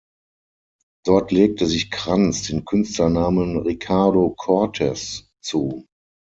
[1.05, 5.85] Dort legte sich Krantz den Künstlernamen Ricardo Cortez zu.